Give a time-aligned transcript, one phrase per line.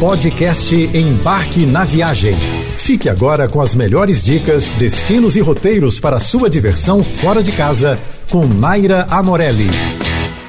[0.00, 2.34] Podcast Embarque na Viagem.
[2.76, 7.98] Fique agora com as melhores dicas, destinos e roteiros para sua diversão fora de casa
[8.28, 9.68] com Naira Amorelli.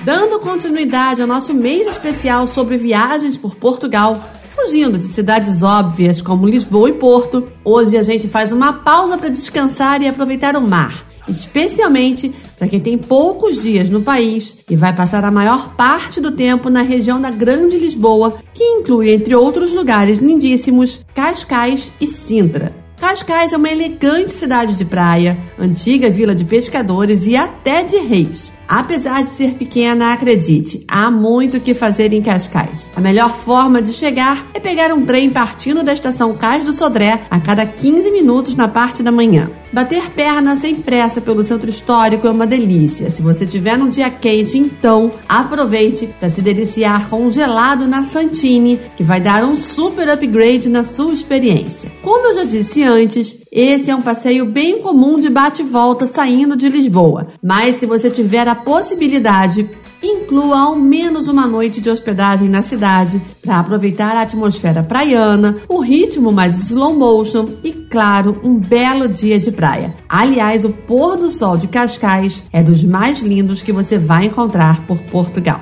[0.04, 4.20] Dando continuidade ao nosso mês especial sobre viagens por Portugal,
[4.56, 9.30] fugindo de cidades óbvias como Lisboa e Porto, hoje a gente faz uma pausa para
[9.30, 14.96] descansar e aproveitar o mar especialmente para quem tem poucos dias no país e vai
[14.96, 19.74] passar a maior parte do tempo na região da Grande Lisboa, que inclui, entre outros
[19.74, 22.74] lugares lindíssimos, Cascais e Sintra.
[22.98, 28.54] Cascais é uma elegante cidade de praia, antiga vila de pescadores e até de reis.
[28.68, 32.90] Apesar de ser pequena, acredite, há muito o que fazer em Cascais.
[32.96, 37.22] A melhor forma de chegar é pegar um trem partindo da estação Cais do Sodré
[37.30, 39.50] a cada 15 minutos na parte da manhã.
[39.76, 43.12] Bater perna sem pressa pelo centro histórico é uma delícia.
[43.12, 48.04] Se você tiver um dia quente, então aproveite para se deliciar com um gelado na
[48.04, 51.92] Santini, que vai dar um super upgrade na sua experiência.
[52.02, 56.70] Como eu já disse antes, esse é um passeio bem comum de bate-volta saindo de
[56.70, 57.28] Lisboa.
[57.44, 59.70] Mas se você tiver a possibilidade,
[60.02, 65.80] inclua ao menos uma noite de hospedagem na cidade para aproveitar a atmosfera praiana, o
[65.80, 69.94] ritmo mais slow motion e, claro, um belo dia de praia.
[70.08, 74.86] Aliás, o pôr do sol de Cascais é dos mais lindos que você vai encontrar
[74.86, 75.62] por Portugal.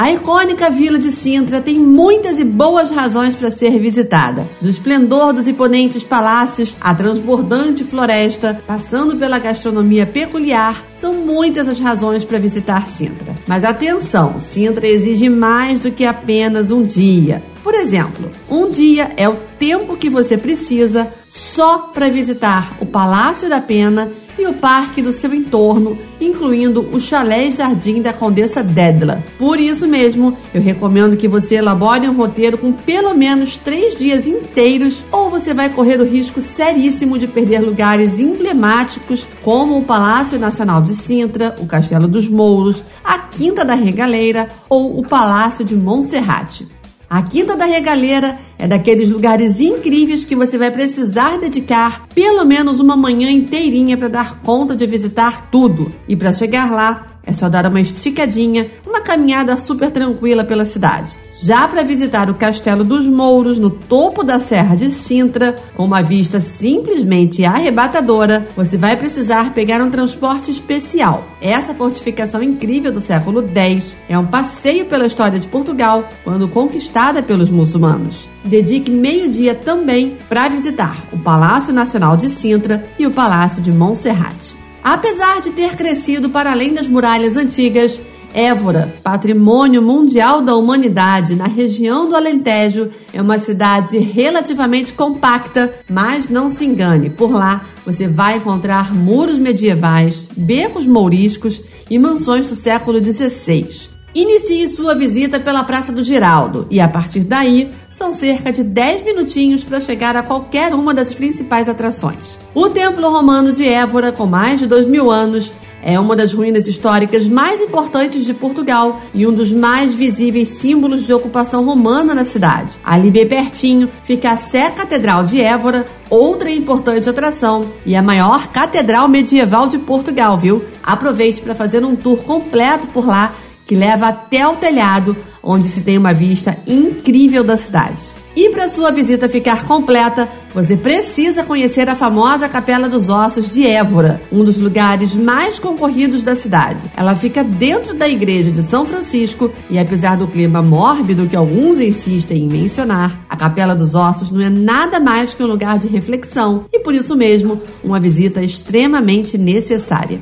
[0.00, 4.48] A icônica Vila de Sintra tem muitas e boas razões para ser visitada.
[4.58, 11.78] Do esplendor dos imponentes palácios à transbordante floresta, passando pela gastronomia peculiar, são muitas as
[11.78, 13.34] razões para visitar Sintra.
[13.46, 17.42] Mas atenção, Sintra exige mais do que apenas um dia.
[17.62, 23.48] Por exemplo, um dia é o tempo que você precisa só para visitar o Palácio
[23.48, 29.22] da Pena e o parque do seu entorno, incluindo o chalé jardim da Condessa Dedla.
[29.38, 34.26] Por isso mesmo, eu recomendo que você elabore um roteiro com pelo menos três dias
[34.26, 40.38] inteiros, ou você vai correr o risco seríssimo de perder lugares emblemáticos como o Palácio
[40.38, 45.76] Nacional de Sintra, o Castelo dos Mouros, a Quinta da Regaleira ou o Palácio de
[45.76, 46.79] Monserrate.
[47.10, 52.78] A Quinta da Regaleira é daqueles lugares incríveis que você vai precisar dedicar pelo menos
[52.78, 55.92] uma manhã inteirinha para dar conta de visitar tudo.
[56.06, 61.16] E para chegar lá, é só dar uma esticadinha, uma caminhada super tranquila pela cidade.
[61.32, 66.02] Já para visitar o Castelo dos Mouros, no topo da Serra de Sintra, com uma
[66.02, 71.24] vista simplesmente arrebatadora, você vai precisar pegar um transporte especial.
[71.40, 77.22] Essa fortificação incrível do século X é um passeio pela história de Portugal, quando conquistada
[77.22, 78.28] pelos muçulmanos.
[78.44, 84.59] Dedique meio-dia também para visitar o Palácio Nacional de Sintra e o Palácio de Montserrat.
[84.90, 88.02] Apesar de ter crescido para além das muralhas antigas,
[88.34, 96.28] Évora, patrimônio mundial da humanidade na região do Alentejo, é uma cidade relativamente compacta, mas
[96.28, 102.56] não se engane, por lá você vai encontrar muros medievais, becos mouriscos e mansões do
[102.56, 103.90] século XVI.
[104.12, 109.04] Inicie sua visita pela Praça do Giraldo e a partir daí são cerca de 10
[109.04, 112.38] minutinhos para chegar a qualquer uma das principais atrações.
[112.54, 115.52] O Templo Romano de Évora, com mais de dois mil anos,
[115.82, 121.06] é uma das ruínas históricas mais importantes de Portugal e um dos mais visíveis símbolos
[121.06, 122.70] de ocupação romana na cidade.
[122.84, 128.48] Ali bem pertinho fica a Sé Catedral de Évora, outra importante atração e a maior
[128.48, 130.62] catedral medieval de Portugal, viu?
[130.82, 133.34] Aproveite para fazer um tour completo por lá
[133.70, 138.04] que leva até o telhado, onde se tem uma vista incrível da cidade.
[138.34, 143.64] E para sua visita ficar completa, você precisa conhecer a famosa Capela dos Ossos de
[143.64, 146.82] Évora, um dos lugares mais concorridos da cidade.
[146.96, 151.78] Ela fica dentro da igreja de São Francisco e, apesar do clima mórbido que alguns
[151.78, 155.86] insistem em mencionar, a Capela dos Ossos não é nada mais que um lugar de
[155.86, 160.20] reflexão e, por isso mesmo, uma visita extremamente necessária.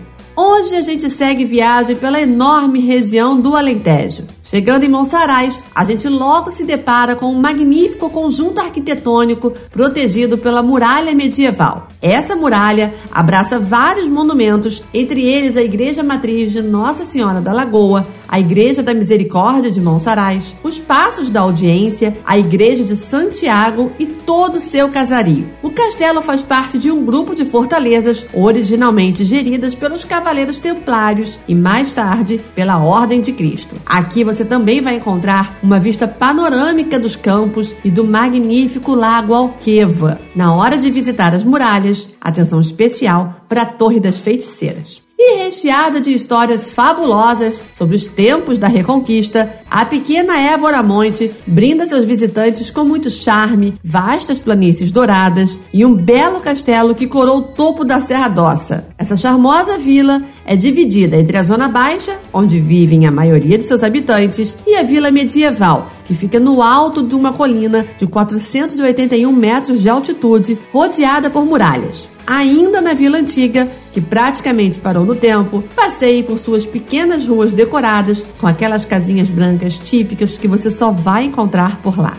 [0.50, 4.24] Hoje a gente segue viagem pela enorme região do Alentejo.
[4.42, 10.62] Chegando em Monsaraz, a gente logo se depara com um magnífico conjunto arquitetônico protegido pela
[10.62, 11.88] muralha medieval.
[12.00, 18.06] Essa muralha abraça vários monumentos, entre eles a Igreja Matriz de Nossa Senhora da Lagoa,
[18.28, 24.06] a Igreja da Misericórdia de Monsaraz, os Passos da Audiência, a Igreja de Santiago e
[24.06, 25.48] todo o seu casario.
[25.62, 31.54] O castelo faz parte de um grupo de fortalezas originalmente geridas pelos Cavaleiros Templários e
[31.54, 33.76] mais tarde pela Ordem de Cristo.
[33.86, 40.20] Aqui você também vai encontrar uma vista panorâmica dos campos e do magnífico Lago Alqueva.
[40.34, 45.07] Na hora de visitar as muralhas, atenção especial para a Torre das Feiticeiras.
[45.20, 51.88] E recheada de histórias fabulosas sobre os tempos da Reconquista, a pequena Évora Monte brinda
[51.88, 57.42] seus visitantes com muito charme, vastas planícies douradas e um belo castelo que corou o
[57.42, 58.86] topo da Serra Dossa.
[58.96, 63.82] Essa charmosa vila é dividida entre a Zona Baixa, onde vivem a maioria de seus
[63.82, 69.82] habitantes, e a Vila Medieval, que fica no alto de uma colina de 481 metros
[69.82, 76.22] de altitude, rodeada por muralhas ainda na Vila Antiga, que praticamente parou no tempo, passeie
[76.22, 81.80] por suas pequenas ruas decoradas com aquelas casinhas brancas típicas que você só vai encontrar
[81.80, 82.18] por lá.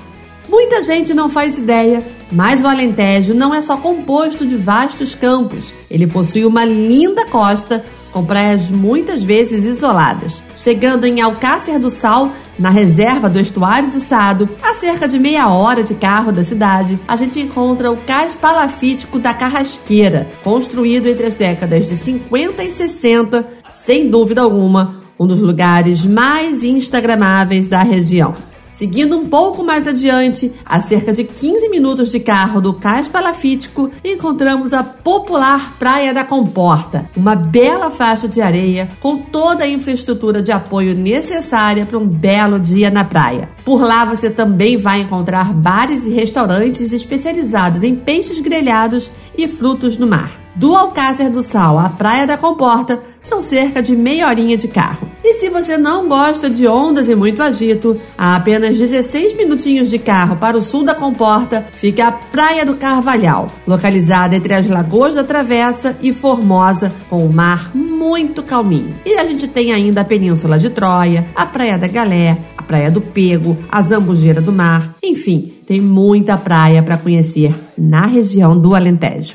[0.49, 5.75] Muita gente não faz ideia, mas o Alentejo não é só composto de vastos campos.
[5.91, 7.85] Ele possui uma linda costa
[8.19, 10.43] com praias muitas vezes isoladas.
[10.53, 15.47] Chegando em Alcácer do Sal, na reserva do estuário do Sado, a cerca de meia
[15.47, 21.27] hora de carro da cidade, a gente encontra o Cais Palafítico da Carrasqueira, construído entre
[21.27, 27.83] as décadas de 50 e 60, sem dúvida alguma, um dos lugares mais instagramáveis da
[27.83, 28.48] região.
[28.79, 33.91] Seguindo um pouco mais adiante, a cerca de 15 minutos de carro do Cais Palafítico,
[34.05, 40.41] encontramos a popular Praia da Comporta, uma bela faixa de areia com toda a infraestrutura
[40.41, 43.49] de apoio necessária para um belo dia na praia.
[43.65, 49.97] Por lá você também vai encontrar bares e restaurantes especializados em peixes grelhados e frutos
[49.97, 50.39] do mar.
[50.55, 55.09] Do Alcácer do Sal à Praia da Comporta são cerca de meia horinha de carro.
[55.31, 59.99] E se você não gosta de ondas e muito agito, a apenas 16 minutinhos de
[59.99, 65.13] carro para o sul da Comporta fica a Praia do Carvalhal, localizada entre as Lagoas
[65.13, 68.95] da Travessa e Formosa, com o mar muito calminho.
[69.05, 72.89] E a gente tem ainda a Península de Troia, a Praia da Galé, a Praia
[72.89, 78.73] do Pego, a Zambujeira do Mar, enfim, tem muita praia para conhecer na região do
[78.73, 79.33] Alentejo.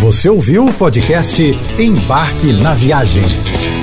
[0.00, 1.42] Você ouviu o podcast
[1.78, 3.77] Embarque na Viagem.